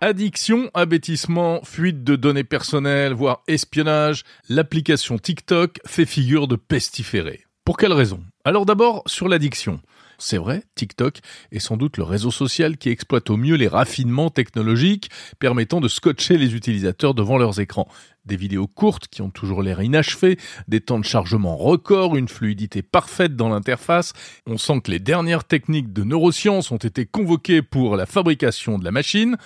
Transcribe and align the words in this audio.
Addiction, 0.00 0.70
abêtissement, 0.74 1.60
fuite 1.64 2.04
de 2.04 2.14
données 2.14 2.44
personnelles, 2.44 3.12
voire 3.12 3.42
espionnage, 3.48 4.22
l'application 4.48 5.18
TikTok 5.18 5.80
fait 5.84 6.06
figure 6.06 6.46
de 6.46 6.56
pestiféré. 6.56 7.47
Pour 7.68 7.76
quelle 7.76 7.92
raison? 7.92 8.24
Alors 8.46 8.64
d'abord 8.64 9.02
sur 9.04 9.28
l'addiction. 9.28 9.82
C'est 10.16 10.38
vrai, 10.38 10.62
TikTok 10.74 11.18
est 11.52 11.58
sans 11.58 11.76
doute 11.76 11.98
le 11.98 12.02
réseau 12.02 12.30
social 12.30 12.78
qui 12.78 12.88
exploite 12.88 13.28
au 13.28 13.36
mieux 13.36 13.56
les 13.56 13.68
raffinements 13.68 14.30
technologiques 14.30 15.10
permettant 15.38 15.82
de 15.82 15.86
scotcher 15.86 16.38
les 16.38 16.54
utilisateurs 16.54 17.12
devant 17.12 17.36
leurs 17.36 17.60
écrans. 17.60 17.86
Des 18.24 18.36
vidéos 18.36 18.68
courtes 18.68 19.08
qui 19.08 19.20
ont 19.20 19.28
toujours 19.28 19.62
l'air 19.62 19.82
inachevées, 19.82 20.38
des 20.66 20.80
temps 20.80 20.98
de 20.98 21.04
chargement 21.04 21.58
records, 21.58 22.16
une 22.16 22.28
fluidité 22.28 22.80
parfaite 22.80 23.36
dans 23.36 23.50
l'interface. 23.50 24.14
On 24.46 24.56
sent 24.56 24.80
que 24.80 24.90
les 24.90 24.98
dernières 24.98 25.44
techniques 25.44 25.92
de 25.92 26.04
neurosciences 26.04 26.70
ont 26.70 26.78
été 26.78 27.04
convoquées 27.04 27.60
pour 27.60 27.96
la 27.96 28.06
fabrication 28.06 28.78
de 28.78 28.84
la 28.86 28.92
machine 28.92 29.36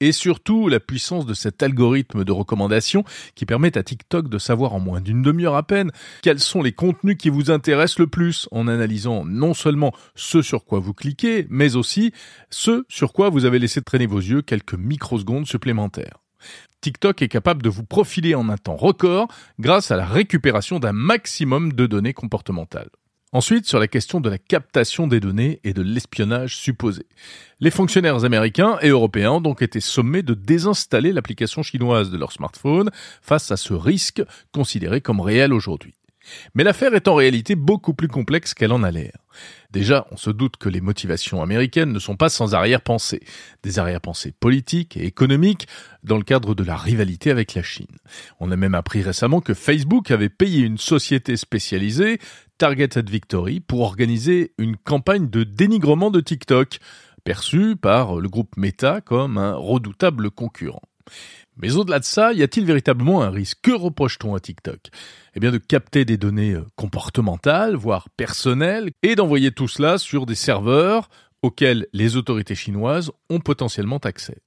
et 0.00 0.12
surtout 0.12 0.68
la 0.68 0.80
puissance 0.80 1.26
de 1.26 1.34
cet 1.34 1.62
algorithme 1.62 2.24
de 2.24 2.32
recommandation 2.32 3.04
qui 3.34 3.46
permet 3.46 3.76
à 3.78 3.82
TikTok 3.82 4.28
de 4.28 4.38
savoir 4.38 4.74
en 4.74 4.80
moins 4.80 5.00
d'une 5.00 5.22
demi-heure 5.22 5.56
à 5.56 5.62
peine 5.62 5.90
quels 6.22 6.40
sont 6.40 6.62
les 6.62 6.72
contenus 6.72 7.16
qui 7.18 7.30
vous 7.30 7.50
intéressent 7.50 7.98
le 7.98 8.06
plus 8.06 8.48
en 8.50 8.68
analysant 8.68 9.24
non 9.24 9.54
seulement 9.54 9.92
ce 10.14 10.42
sur 10.42 10.64
quoi 10.64 10.80
vous 10.80 10.94
cliquez, 10.94 11.46
mais 11.50 11.76
aussi 11.76 12.12
ce 12.50 12.84
sur 12.88 13.12
quoi 13.12 13.30
vous 13.30 13.44
avez 13.44 13.58
laissé 13.58 13.82
traîner 13.82 14.06
vos 14.06 14.18
yeux 14.18 14.42
quelques 14.42 14.74
microsecondes 14.74 15.46
supplémentaires. 15.46 16.18
TikTok 16.80 17.22
est 17.22 17.28
capable 17.28 17.62
de 17.62 17.70
vous 17.70 17.84
profiler 17.84 18.34
en 18.34 18.48
un 18.50 18.58
temps 18.58 18.76
record 18.76 19.28
grâce 19.58 19.90
à 19.90 19.96
la 19.96 20.04
récupération 20.04 20.78
d'un 20.78 20.92
maximum 20.92 21.72
de 21.72 21.86
données 21.86 22.12
comportementales. 22.12 22.90
Ensuite, 23.34 23.66
sur 23.66 23.80
la 23.80 23.88
question 23.88 24.20
de 24.20 24.30
la 24.30 24.38
captation 24.38 25.08
des 25.08 25.18
données 25.18 25.58
et 25.64 25.72
de 25.72 25.82
l'espionnage 25.82 26.56
supposé. 26.56 27.04
Les 27.58 27.72
fonctionnaires 27.72 28.24
américains 28.24 28.78
et 28.80 28.90
européens 28.90 29.32
ont 29.32 29.40
donc 29.40 29.60
été 29.60 29.80
sommés 29.80 30.22
de 30.22 30.34
désinstaller 30.34 31.12
l'application 31.12 31.64
chinoise 31.64 32.12
de 32.12 32.16
leur 32.16 32.30
smartphone 32.30 32.92
face 33.22 33.50
à 33.50 33.56
ce 33.56 33.74
risque 33.74 34.22
considéré 34.52 35.00
comme 35.00 35.18
réel 35.18 35.52
aujourd'hui. 35.52 35.96
Mais 36.54 36.64
l'affaire 36.64 36.94
est 36.94 37.08
en 37.08 37.14
réalité 37.14 37.54
beaucoup 37.54 37.92
plus 37.92 38.08
complexe 38.08 38.54
qu'elle 38.54 38.72
en 38.72 38.82
a 38.82 38.90
l'air. 38.90 39.12
Déjà, 39.70 40.06
on 40.12 40.16
se 40.16 40.30
doute 40.30 40.56
que 40.56 40.68
les 40.68 40.80
motivations 40.80 41.42
américaines 41.42 41.92
ne 41.92 41.98
sont 41.98 42.16
pas 42.16 42.28
sans 42.28 42.54
arrière-pensée, 42.54 43.20
des 43.62 43.78
arrière-pensées 43.78 44.32
politiques 44.32 44.96
et 44.96 45.04
économiques 45.04 45.66
dans 46.04 46.16
le 46.16 46.22
cadre 46.22 46.54
de 46.54 46.62
la 46.62 46.76
rivalité 46.76 47.30
avec 47.30 47.54
la 47.54 47.62
Chine. 47.62 47.98
On 48.38 48.52
a 48.52 48.56
même 48.56 48.74
appris 48.74 49.02
récemment 49.02 49.40
que 49.40 49.54
Facebook 49.54 50.10
avait 50.10 50.28
payé 50.28 50.64
une 50.64 50.78
société 50.78 51.36
spécialisée, 51.36 52.20
Targeted 52.58 53.08
Victory, 53.10 53.60
pour 53.60 53.80
organiser 53.80 54.52
une 54.58 54.76
campagne 54.76 55.28
de 55.28 55.44
dénigrement 55.44 56.10
de 56.10 56.20
TikTok, 56.20 56.78
perçue 57.24 57.76
par 57.76 58.16
le 58.16 58.28
groupe 58.28 58.56
Meta 58.56 59.00
comme 59.00 59.38
un 59.38 59.54
redoutable 59.54 60.30
concurrent. 60.30 60.82
Mais 61.56 61.76
au-delà 61.76 62.00
de 62.00 62.04
ça, 62.04 62.32
y 62.32 62.42
a-t-il 62.42 62.66
véritablement 62.66 63.22
un 63.22 63.30
risque? 63.30 63.58
Que 63.62 63.70
reproche-t-on 63.70 64.34
à 64.34 64.40
TikTok? 64.40 64.80
Eh 65.34 65.40
bien 65.40 65.52
de 65.52 65.58
capter 65.58 66.04
des 66.04 66.16
données 66.16 66.54
euh, 66.54 66.64
comportementales, 66.76 67.76
voire 67.76 68.08
personnelles, 68.16 68.90
et 69.02 69.14
d'envoyer 69.14 69.52
tout 69.52 69.68
cela 69.68 69.98
sur 69.98 70.26
des 70.26 70.34
serveurs 70.34 71.08
auxquels 71.42 71.86
les 71.92 72.16
autorités 72.16 72.54
chinoises 72.54 73.12
ont 73.30 73.40
potentiellement 73.40 73.98
accès. 73.98 74.38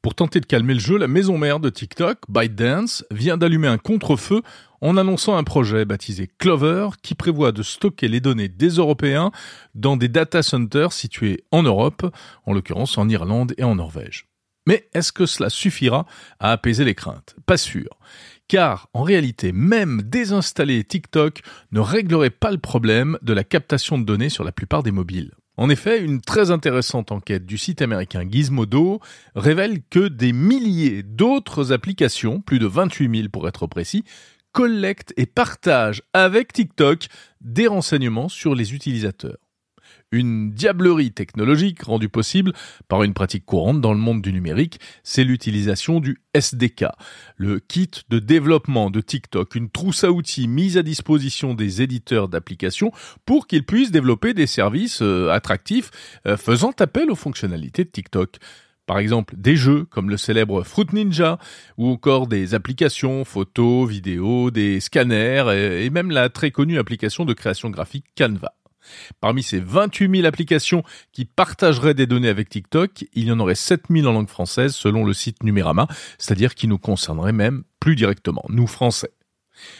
Pour 0.00 0.14
tenter 0.14 0.40
de 0.40 0.46
calmer 0.46 0.74
le 0.74 0.80
jeu, 0.80 0.98
la 0.98 1.08
maison 1.08 1.38
mère 1.38 1.60
de 1.60 1.70
TikTok, 1.70 2.18
ByteDance, 2.28 3.04
vient 3.10 3.36
d'allumer 3.36 3.68
un 3.68 3.78
contre-feu 3.78 4.42
en 4.80 4.96
annonçant 4.96 5.36
un 5.36 5.44
projet 5.44 5.84
baptisé 5.84 6.28
Clover 6.38 6.88
qui 7.02 7.14
prévoit 7.14 7.52
de 7.52 7.62
stocker 7.62 8.08
les 8.08 8.20
données 8.20 8.48
des 8.48 8.68
Européens 8.68 9.30
dans 9.74 9.96
des 9.96 10.08
data 10.08 10.42
centers 10.42 10.92
situés 10.92 11.44
en 11.52 11.62
Europe, 11.62 12.14
en 12.46 12.52
l'occurrence 12.52 12.98
en 12.98 13.08
Irlande 13.08 13.54
et 13.58 13.64
en 13.64 13.76
Norvège. 13.76 14.26
Mais 14.66 14.88
est-ce 14.92 15.12
que 15.12 15.26
cela 15.26 15.50
suffira 15.50 16.06
à 16.38 16.52
apaiser 16.52 16.84
les 16.84 16.94
craintes? 16.94 17.36
Pas 17.46 17.56
sûr. 17.56 17.88
Car 18.48 18.88
en 18.92 19.02
réalité, 19.02 19.52
même 19.52 20.02
désinstaller 20.02 20.84
TikTok 20.84 21.42
ne 21.72 21.80
réglerait 21.80 22.30
pas 22.30 22.50
le 22.50 22.58
problème 22.58 23.18
de 23.22 23.32
la 23.32 23.44
captation 23.44 23.98
de 23.98 24.04
données 24.04 24.28
sur 24.28 24.44
la 24.44 24.52
plupart 24.52 24.82
des 24.82 24.92
mobiles. 24.92 25.32
En 25.58 25.68
effet, 25.68 26.00
une 26.02 26.20
très 26.20 26.50
intéressante 26.50 27.12
enquête 27.12 27.44
du 27.44 27.58
site 27.58 27.82
américain 27.82 28.24
Gizmodo 28.28 29.00
révèle 29.34 29.82
que 29.90 30.08
des 30.08 30.32
milliers 30.32 31.02
d'autres 31.02 31.72
applications, 31.72 32.40
plus 32.40 32.58
de 32.58 32.66
28 32.66 33.16
000 33.16 33.28
pour 33.28 33.46
être 33.46 33.66
précis, 33.66 34.04
collectent 34.52 35.12
et 35.16 35.26
partagent 35.26 36.02
avec 36.14 36.52
TikTok 36.52 37.06
des 37.40 37.66
renseignements 37.66 38.28
sur 38.28 38.54
les 38.54 38.74
utilisateurs 38.74 39.38
une 40.12 40.52
diablerie 40.52 41.10
technologique 41.10 41.82
rendue 41.82 42.08
possible 42.08 42.52
par 42.86 43.02
une 43.02 43.14
pratique 43.14 43.44
courante 43.44 43.80
dans 43.80 43.94
le 43.94 43.98
monde 43.98 44.22
du 44.22 44.32
numérique, 44.32 44.78
c'est 45.02 45.24
l'utilisation 45.24 45.98
du 45.98 46.20
SDK, 46.34 46.84
le 47.36 47.58
kit 47.58 47.90
de 48.08 48.18
développement 48.18 48.90
de 48.90 49.00
TikTok, 49.00 49.54
une 49.54 49.70
trousse 49.70 50.04
à 50.04 50.12
outils 50.12 50.46
mise 50.46 50.76
à 50.78 50.82
disposition 50.82 51.54
des 51.54 51.82
éditeurs 51.82 52.28
d'applications 52.28 52.92
pour 53.26 53.46
qu'ils 53.46 53.64
puissent 53.64 53.90
développer 53.90 54.34
des 54.34 54.46
services 54.46 55.00
euh, 55.02 55.30
attractifs 55.30 55.90
euh, 56.26 56.36
faisant 56.36 56.72
appel 56.78 57.10
aux 57.10 57.16
fonctionnalités 57.16 57.84
de 57.84 57.90
TikTok. 57.90 58.36
Par 58.86 58.98
exemple, 58.98 59.34
des 59.38 59.56
jeux 59.56 59.84
comme 59.84 60.10
le 60.10 60.16
célèbre 60.16 60.64
Fruit 60.64 60.86
Ninja, 60.92 61.38
ou 61.78 61.88
encore 61.88 62.26
des 62.26 62.54
applications 62.54 63.24
photos, 63.24 63.88
vidéos, 63.88 64.50
des 64.50 64.80
scanners, 64.80 65.44
et 65.82 65.88
même 65.88 66.10
la 66.10 66.28
très 66.28 66.50
connue 66.50 66.78
application 66.78 67.24
de 67.24 67.32
création 67.32 67.70
graphique 67.70 68.06
Canva. 68.18 68.52
Parmi 69.20 69.42
ces 69.42 69.60
28 69.60 70.16
000 70.16 70.26
applications 70.26 70.82
qui 71.12 71.24
partageraient 71.24 71.94
des 71.94 72.06
données 72.06 72.28
avec 72.28 72.48
TikTok, 72.48 73.04
il 73.14 73.26
y 73.26 73.32
en 73.32 73.40
aurait 73.40 73.54
7 73.54 73.84
000 73.90 74.06
en 74.06 74.12
langue 74.12 74.28
française 74.28 74.74
selon 74.74 75.04
le 75.04 75.12
site 75.12 75.42
Numérama, 75.42 75.86
c'est-à-dire 76.18 76.54
qui 76.54 76.68
nous 76.68 76.78
concernerait 76.78 77.32
même 77.32 77.64
plus 77.80 77.96
directement, 77.96 78.44
nous 78.48 78.66
Français. 78.66 79.12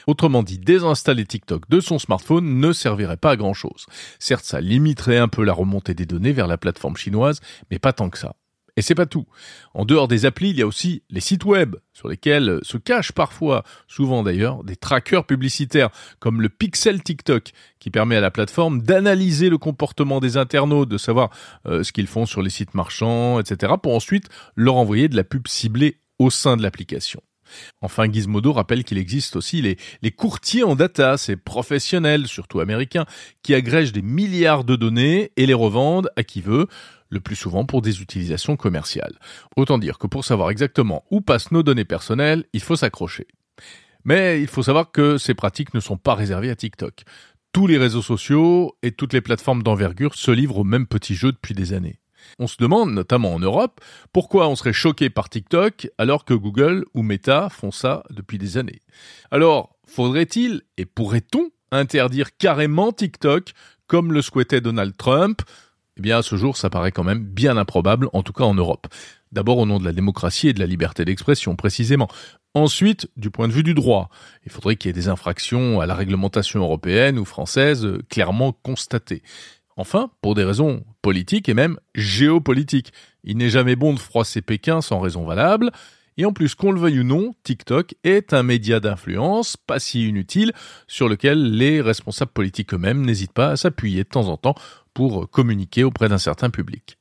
Autrement 0.07 0.43
dit, 0.43 0.59
désinstaller 0.59 1.25
TikTok 1.25 1.69
de 1.69 1.81
son 1.81 1.99
smartphone 1.99 2.61
ne 2.61 2.73
servirait 2.73 3.17
pas 3.17 3.33
à 3.33 3.37
grand 3.37 3.55
chose. 3.55 3.87
Certes, 4.19 4.45
ça 4.45 4.61
limiterait 4.61 5.19
un 5.19 5.29
peu 5.29 5.45
la 5.45 5.53
remontée 5.53 5.95
des 5.95 6.07
données 6.07 6.33
vers 6.33 6.47
la 6.47 6.59
plateforme 6.59 6.97
chinoise, 6.97 7.41
mais 7.71 7.79
pas 7.79 7.93
tant 7.93 8.11
que 8.11 8.19
ça. 8.19 8.35
Et 8.77 8.83
c'est 8.83 8.95
pas 8.95 9.07
tout. 9.07 9.27
En 9.75 9.85
dehors 9.85 10.09
des 10.09 10.25
applis, 10.25 10.51
il 10.51 10.57
y 10.57 10.63
a 10.63 10.67
aussi 10.67 11.03
les 11.11 11.21
sites 11.21 11.45
web 11.45 11.77
sur 11.93 12.09
lesquels 12.09 12.59
se 12.63 12.79
cachent 12.79 13.13
parfois, 13.13 13.65
souvent 13.87 14.23
d'ailleurs, 14.23 14.65
des 14.65 14.77
trackers 14.77 15.27
publicitaires 15.27 15.91
comme 16.21 16.41
le 16.41 16.49
Pixel 16.49 17.03
TikTok 17.03 17.53
qui 17.79 17.91
permet 17.91 18.17
à 18.17 18.21
la 18.21 18.31
plateforme 18.31 18.81
d'analyser 18.81 19.51
le 19.51 19.59
comportement 19.59 20.21
des 20.21 20.39
internautes, 20.39 20.89
de 20.89 20.97
savoir 20.97 21.31
euh, 21.67 21.83
ce 21.83 21.93
qu'ils 21.93 22.07
font 22.07 22.25
sur 22.25 22.41
les 22.41 22.49
sites 22.49 22.75
marchands, 22.75 23.41
etc. 23.41 23.75
pour 23.83 23.95
ensuite 23.95 24.31
leur 24.57 24.77
envoyer 24.77 25.09
de 25.09 25.17
la 25.17 25.25
pub 25.25 25.49
ciblée 25.49 25.99
au 26.19 26.31
sein 26.31 26.57
de 26.57 26.63
l'application. 26.63 27.23
Enfin, 27.83 28.11
Gizmodo 28.11 28.55
rappelle 28.55 28.85
qu'il 28.85 28.97
existe 28.97 29.37
aussi 29.37 29.61
les, 29.61 29.77
les 30.01 30.11
courtiers 30.11 30.63
en 30.63 30.75
data, 30.75 31.19
ces 31.19 31.37
professionnels, 31.37 32.27
surtout 32.27 32.61
américains, 32.61 33.05
qui 33.43 33.55
agrègent 33.55 33.93
des 33.93 34.01
milliards 34.01 34.65
de 34.65 34.77
données 34.77 35.33
et 35.37 35.45
les 35.45 35.53
revendent 35.53 36.09
à 36.17 36.23
qui 36.23 36.41
veut 36.41 36.69
le 37.13 37.21
plus 37.21 37.37
souvent 37.37 37.65
pour 37.65 37.83
des 37.83 38.01
utilisations 38.01 38.57
commerciales. 38.57 39.19
Autant 39.57 39.79
dire 39.79 39.99
que 39.99 40.07
pour 40.07 40.25
savoir 40.25 40.51
exactement 40.51 41.05
où 41.11 41.21
passent 41.21 41.53
nos 41.53 41.63
données 41.63 41.85
personnelles, 41.85 42.45
il 42.55 42.61
faut 42.61 42.75
s'accrocher. 42.75 43.27
Mais 44.05 44.41
il 44.41 44.49
faut 44.49 44.63
savoir 44.63 44.91
que 44.91 45.19
ces 45.19 45.35
pratiques 45.35 45.75
ne 45.75 45.81
sont 45.81 45.99
pas 45.99 46.15
réservées 46.15 46.51
à 46.51 46.57
TikTok. 46.57 47.05
Tous 47.53 47.67
les 47.67 47.77
réseaux 47.77 48.03
sociaux 48.03 48.75
et 48.83 48.93
toutes 48.93 49.13
les 49.13 49.21
plateformes 49.21 49.63
d'envergure 49.63 50.15
se 50.15 50.31
livrent 50.31 50.59
au 50.59 50.65
même 50.65 50.87
petit 50.87 51.15
jeu 51.15 51.33
depuis 51.33 51.55
des 51.55 51.75
années. 51.75 52.01
On 52.39 52.47
se 52.47 52.57
demande, 52.57 52.93
notamment 52.93 53.35
en 53.35 53.39
Europe, 53.39 53.81
pourquoi 54.13 54.49
on 54.49 54.57
serait 54.57 54.73
choqué 54.73 55.11
par 55.11 55.29
TikTok 55.29 55.89
alors 55.99 56.25
que 56.25 56.35
Google 56.35 56.87
ou 56.95 57.03
Meta 57.03 57.51
font 57.51 57.71
ça 57.73 58.05
depuis 58.11 58.39
des 58.39 58.57
années. 58.57 58.81
Alors, 59.31 59.77
faudrait-il 59.87 60.63
et 60.79 60.87
pourrait-on 60.87 61.51
interdire 61.73 62.37
carrément 62.37 62.93
TikTok 62.93 63.53
comme 63.87 64.13
le 64.13 64.23
souhaitait 64.23 64.63
Donald 64.63 64.97
Trump 64.97 65.43
eh 65.97 66.01
bien, 66.01 66.19
à 66.19 66.23
ce 66.23 66.37
jour, 66.37 66.57
ça 66.57 66.71
paraît 66.71 66.93
quand 66.93 67.05
même 67.05 67.23
bien 67.23 67.57
improbable, 67.57 68.09
en 68.13 68.23
tout 68.23 68.33
cas 68.33 68.45
en 68.45 68.55
Europe. 68.55 68.87
D'abord 69.31 69.59
au 69.59 69.67
nom 69.67 69.79
de 69.79 69.85
la 69.85 69.93
démocratie 69.93 70.49
et 70.49 70.53
de 70.53 70.61
la 70.61 70.67
liberté 70.67 71.05
d'expression, 71.05 71.57
précisément. 71.57 72.09
Ensuite, 72.55 73.11
du 73.17 73.31
point 73.31 73.49
de 73.49 73.53
vue 73.53 73.63
du 73.63 73.75
droit, 73.75 74.11
il 74.45 74.53
faudrait 74.53 74.77
qu'il 74.77 74.89
y 74.89 74.91
ait 74.91 74.95
des 74.95 75.09
infractions 75.09 75.81
à 75.81 75.87
la 75.87 75.95
réglementation 75.95 76.61
européenne 76.61 77.19
ou 77.19 77.25
française 77.25 77.89
clairement 78.09 78.53
constatées. 78.53 79.23
Enfin, 79.77 80.11
pour 80.21 80.35
des 80.35 80.45
raisons 80.45 80.85
politiques 81.01 81.49
et 81.49 81.55
même 81.55 81.79
géopolitiques. 81.95 82.93
Il 83.25 83.39
n'est 83.39 83.49
jamais 83.49 83.77
bon 83.77 83.95
de 83.95 83.99
froisser 83.99 84.43
Pékin 84.43 84.81
sans 84.83 85.01
raison 85.01 85.25
valable. 85.25 85.71
Et 86.19 86.27
en 86.27 86.33
plus, 86.33 86.55
qu'on 86.55 86.73
le 86.73 86.81
veuille 86.81 87.01
ou 87.01 87.05
non, 87.05 87.35
TikTok 87.43 87.95
est 88.05 88.35
un 88.35 88.43
média 88.43 88.81
d'influence 88.81 89.57
pas 89.57 89.79
si 89.79 90.09
inutile 90.09 90.53
sur 90.87 91.09
lequel 91.09 91.57
les 91.57 91.81
responsables 91.81 92.33
politiques 92.33 92.75
eux-mêmes 92.75 93.05
n'hésitent 93.05 93.33
pas 93.33 93.53
à 93.53 93.57
s'appuyer 93.57 94.05
de 94.05 94.09
temps 94.09 94.29
en 94.29 94.37
temps 94.37 94.55
pour 94.95 95.31
communiquer 95.31 95.85
auprès 95.85 96.09
d'un 96.09 96.19
certain 96.19 96.51
public. 96.51 96.99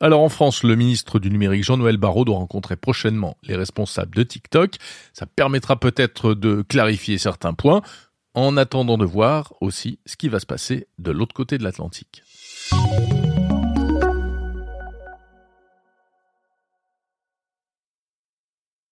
Alors 0.00 0.22
en 0.22 0.28
France, 0.28 0.62
le 0.62 0.74
ministre 0.74 1.18
du 1.18 1.30
numérique 1.30 1.64
Jean-Noël 1.64 1.96
Barrot 1.96 2.24
doit 2.24 2.36
rencontrer 2.36 2.76
prochainement 2.76 3.36
les 3.42 3.56
responsables 3.56 4.14
de 4.14 4.22
TikTok. 4.22 4.76
Ça 5.12 5.26
permettra 5.26 5.78
peut-être 5.78 6.34
de 6.34 6.62
clarifier 6.62 7.18
certains 7.18 7.52
points, 7.52 7.82
en 8.34 8.56
attendant 8.56 8.96
de 8.96 9.04
voir 9.04 9.52
aussi 9.60 9.98
ce 10.06 10.16
qui 10.16 10.28
va 10.28 10.40
se 10.40 10.46
passer 10.46 10.86
de 10.98 11.10
l'autre 11.10 11.34
côté 11.34 11.58
de 11.58 11.64
l'Atlantique. 11.64 12.22